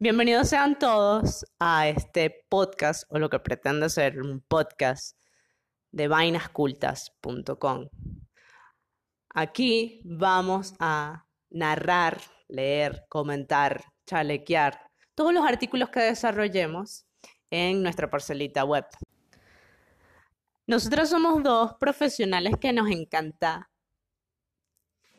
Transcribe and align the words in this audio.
Bienvenidos 0.00 0.48
sean 0.48 0.76
todos 0.76 1.46
a 1.60 1.86
este 1.88 2.44
podcast 2.48 3.04
o 3.10 3.20
lo 3.20 3.30
que 3.30 3.38
pretende 3.38 3.88
ser 3.88 4.20
un 4.20 4.40
podcast 4.40 5.16
de 5.92 6.08
vainascultas.com. 6.08 7.88
Aquí 9.30 10.02
vamos 10.04 10.74
a 10.80 11.28
narrar, 11.48 12.20
leer, 12.48 13.06
comentar, 13.08 13.84
chalequear 14.04 14.80
todos 15.14 15.32
los 15.32 15.46
artículos 15.46 15.90
que 15.90 16.00
desarrollemos 16.00 17.06
en 17.50 17.80
nuestra 17.80 18.10
parcelita 18.10 18.64
web. 18.64 18.86
Nosotros 20.66 21.08
somos 21.08 21.40
dos 21.44 21.74
profesionales 21.78 22.54
que 22.60 22.72
nos 22.72 22.90
encanta 22.90 23.70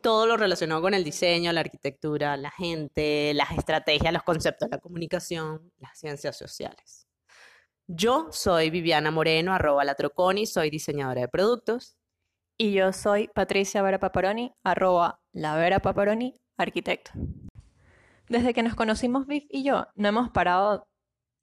todo 0.00 0.26
lo 0.26 0.36
relacionado 0.36 0.82
con 0.82 0.94
el 0.94 1.04
diseño, 1.04 1.52
la 1.52 1.60
arquitectura, 1.60 2.36
la 2.36 2.50
gente, 2.50 3.32
las 3.34 3.52
estrategias, 3.52 4.12
los 4.12 4.22
conceptos, 4.22 4.68
la 4.70 4.78
comunicación, 4.78 5.72
las 5.78 5.98
ciencias 5.98 6.36
sociales. 6.36 7.06
Yo 7.86 8.28
soy 8.30 8.70
Viviana 8.70 9.10
Moreno, 9.10 9.54
arroba 9.54 9.84
la 9.84 9.94
Troconi, 9.94 10.46
soy 10.46 10.70
diseñadora 10.70 11.22
de 11.22 11.28
productos. 11.28 11.96
Y 12.58 12.72
yo 12.72 12.92
soy 12.92 13.28
Patricia 13.28 13.82
Vera 13.82 14.00
Paparoni, 14.00 14.52
arroba 14.64 15.20
la 15.32 15.56
Vera 15.56 15.80
Paparoni, 15.80 16.34
arquitecto. 16.56 17.12
Desde 18.28 18.52
que 18.52 18.62
nos 18.62 18.74
conocimos 18.74 19.26
Viv 19.26 19.46
y 19.48 19.62
yo, 19.62 19.86
no 19.94 20.08
hemos 20.08 20.30
parado 20.30 20.86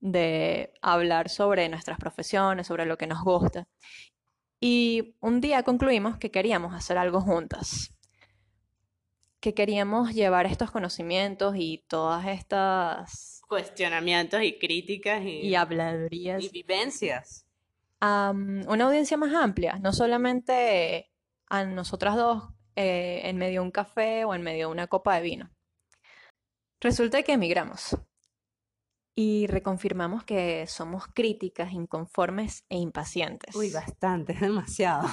de 0.00 0.72
hablar 0.82 1.28
sobre 1.28 1.68
nuestras 1.68 1.98
profesiones, 1.98 2.66
sobre 2.66 2.86
lo 2.86 2.96
que 2.98 3.06
nos 3.06 3.22
gusta. 3.22 3.68
Y 4.60 5.16
un 5.20 5.40
día 5.40 5.62
concluimos 5.62 6.18
que 6.18 6.30
queríamos 6.30 6.74
hacer 6.74 6.98
algo 6.98 7.20
juntas 7.20 7.94
que 9.42 9.54
queríamos 9.54 10.14
llevar 10.14 10.46
estos 10.46 10.70
conocimientos 10.70 11.56
y 11.58 11.84
todas 11.88 12.26
estas 12.28 13.42
cuestionamientos 13.48 14.40
y 14.44 14.56
críticas 14.56 15.24
y, 15.24 15.56
habladurías 15.56 16.44
y 16.44 16.48
vivencias 16.48 17.44
a 18.00 18.32
una 18.32 18.84
audiencia 18.84 19.16
más 19.16 19.34
amplia, 19.34 19.80
no 19.80 19.92
solamente 19.92 21.10
a 21.48 21.64
nosotras 21.64 22.14
dos 22.14 22.44
eh, 22.76 23.22
en 23.24 23.36
medio 23.36 23.60
de 23.60 23.66
un 23.66 23.72
café 23.72 24.24
o 24.24 24.32
en 24.32 24.42
medio 24.42 24.68
de 24.68 24.72
una 24.72 24.86
copa 24.86 25.16
de 25.16 25.22
vino. 25.22 25.50
Resulta 26.80 27.24
que 27.24 27.32
emigramos 27.32 27.96
y 29.16 29.48
reconfirmamos 29.48 30.22
que 30.22 30.68
somos 30.68 31.08
críticas, 31.08 31.72
inconformes 31.72 32.64
e 32.68 32.78
impacientes. 32.78 33.56
Uy, 33.56 33.70
bastante, 33.70 34.34
demasiado. 34.40 35.08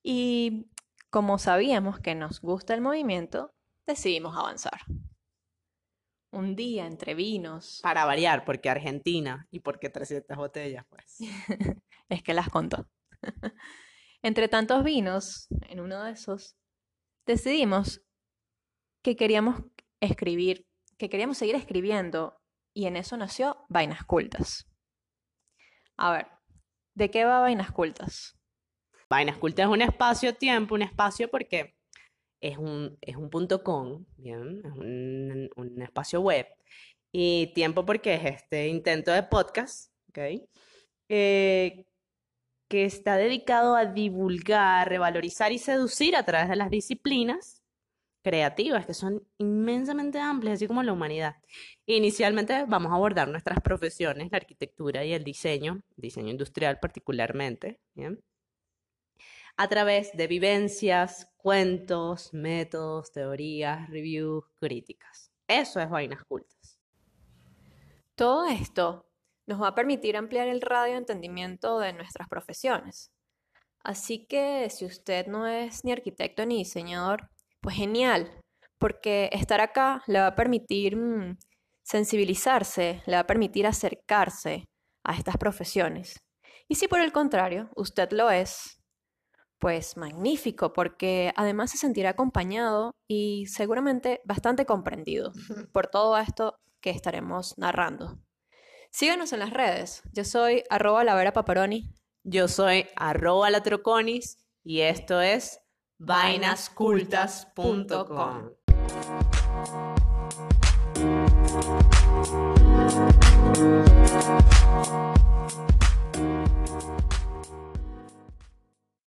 Y 0.00 0.70
como 1.14 1.38
sabíamos 1.38 2.00
que 2.00 2.16
nos 2.16 2.40
gusta 2.40 2.74
el 2.74 2.80
movimiento, 2.80 3.54
decidimos 3.86 4.36
avanzar. 4.36 4.80
Un 6.32 6.56
día 6.56 6.88
entre 6.88 7.14
vinos. 7.14 7.78
Para 7.84 8.04
variar, 8.04 8.44
porque 8.44 8.68
Argentina 8.68 9.46
y 9.52 9.60
porque 9.60 9.90
300 9.90 10.36
botellas, 10.36 10.84
pues. 10.88 11.18
es 12.08 12.20
que 12.24 12.34
las 12.34 12.48
contó. 12.48 12.88
entre 14.22 14.48
tantos 14.48 14.82
vinos, 14.82 15.46
en 15.68 15.78
uno 15.78 16.02
de 16.02 16.10
esos, 16.10 16.56
decidimos 17.26 18.02
que 19.00 19.14
queríamos 19.14 19.62
escribir, 20.00 20.66
que 20.98 21.08
queríamos 21.08 21.38
seguir 21.38 21.54
escribiendo, 21.54 22.42
y 22.74 22.86
en 22.86 22.96
eso 22.96 23.16
nació 23.16 23.64
Vainas 23.68 24.02
Cultas. 24.02 24.68
A 25.96 26.10
ver, 26.10 26.26
¿de 26.96 27.08
qué 27.12 27.24
va 27.24 27.38
Vainas 27.38 27.70
Cultas? 27.70 28.36
Vainas 29.14 29.38
Cultas 29.38 29.66
es 29.66 29.70
un 29.70 29.80
espacio-tiempo, 29.80 30.74
un 30.74 30.82
espacio 30.82 31.30
porque 31.30 31.76
es 32.40 32.58
un, 32.58 32.98
es 33.00 33.14
un 33.14 33.30
punto 33.30 33.62
com, 33.62 34.04
un, 34.18 35.82
espacio 35.82 36.20
web. 36.20 36.48
Y 37.12 37.52
tiempo 37.54 37.86
porque 37.86 38.14
es 38.14 38.24
este 38.24 38.66
intento 38.66 39.12
de 39.12 39.22
podcast, 39.22 39.92
¿ok? 40.08 40.18
Eh, 41.08 41.84
que 42.68 42.84
está 42.84 43.16
dedicado 43.16 43.76
a 43.76 43.86
divulgar, 43.86 44.88
revalorizar 44.88 45.52
y 45.52 45.58
seducir 45.60 46.16
a 46.16 46.24
través 46.24 46.48
de 46.48 46.56
las 46.56 46.70
disciplinas 46.70 47.62
creativas, 48.24 48.84
que 48.84 48.94
son 48.94 49.22
inmensamente 49.38 50.18
amplias, 50.18 50.54
así 50.54 50.66
como 50.66 50.82
la 50.82 50.92
humanidad. 50.92 51.36
Inicialmente 51.86 52.64
vamos 52.66 52.90
a 52.90 52.96
abordar 52.96 53.28
nuestras 53.28 53.60
profesiones, 53.60 54.32
la 54.32 54.38
arquitectura 54.38 55.04
y 55.04 55.12
el 55.12 55.22
diseño, 55.22 55.82
diseño 55.94 56.30
industrial 56.30 56.80
particularmente, 56.80 57.78
¿bien? 57.94 58.20
A 59.56 59.68
través 59.68 60.12
de 60.16 60.26
vivencias, 60.26 61.32
cuentos, 61.36 62.32
métodos, 62.32 63.12
teorías, 63.12 63.88
reviews, 63.90 64.44
críticas. 64.58 65.30
Eso 65.46 65.80
es 65.80 65.88
Vainas 65.88 66.24
Cultas. 66.24 66.80
Todo 68.14 68.46
esto 68.46 69.06
nos 69.46 69.60
va 69.60 69.68
a 69.68 69.74
permitir 69.74 70.16
ampliar 70.16 70.48
el 70.48 70.60
radio 70.60 70.92
de 70.92 70.98
entendimiento 70.98 71.78
de 71.78 71.92
nuestras 71.92 72.28
profesiones. 72.28 73.12
Así 73.82 74.26
que 74.26 74.70
si 74.70 74.86
usted 74.86 75.26
no 75.26 75.46
es 75.46 75.84
ni 75.84 75.92
arquitecto 75.92 76.46
ni 76.46 76.58
diseñador, 76.58 77.28
pues 77.60 77.76
genial, 77.76 78.30
porque 78.78 79.28
estar 79.32 79.60
acá 79.60 80.02
le 80.06 80.20
va 80.20 80.28
a 80.28 80.34
permitir 80.34 80.96
mm, 80.96 81.36
sensibilizarse, 81.82 83.02
le 83.06 83.14
va 83.14 83.20
a 83.20 83.26
permitir 83.26 83.66
acercarse 83.66 84.64
a 85.04 85.14
estas 85.14 85.36
profesiones. 85.36 86.18
Y 86.66 86.76
si 86.76 86.88
por 86.88 87.00
el 87.00 87.12
contrario 87.12 87.68
usted 87.76 88.10
lo 88.12 88.30
es, 88.30 88.78
pues 89.64 89.96
magnífico, 89.96 90.74
porque 90.74 91.32
además 91.36 91.70
se 91.70 91.78
sentirá 91.78 92.10
acompañado 92.10 92.94
y 93.08 93.46
seguramente 93.46 94.20
bastante 94.26 94.66
comprendido 94.66 95.32
por 95.72 95.86
todo 95.86 96.18
esto 96.18 96.58
que 96.82 96.90
estaremos 96.90 97.56
narrando. 97.56 98.18
Síganos 98.90 99.32
en 99.32 99.38
las 99.38 99.54
redes. 99.54 100.02
Yo 100.12 100.26
soy 100.26 100.64
arroba 100.68 101.02
la 101.02 101.14
Vera 101.14 101.32
Paparoni. 101.32 101.94
Yo 102.24 102.46
soy 102.46 102.88
arroba 102.94 103.48
la 103.48 103.62
Troconis 103.62 104.36
y 104.62 104.80
esto 104.80 105.22
es 105.22 105.62
vainascultas.com. 105.96 108.50